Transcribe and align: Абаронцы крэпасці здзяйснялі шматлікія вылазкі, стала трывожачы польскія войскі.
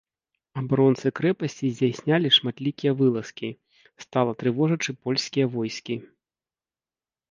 Абаронцы 0.61 1.11
крэпасці 1.19 1.69
здзяйснялі 1.73 2.33
шматлікія 2.39 2.91
вылазкі, 3.05 3.49
стала 4.07 4.31
трывожачы 4.43 4.91
польскія 5.05 5.45
войскі. 5.57 6.05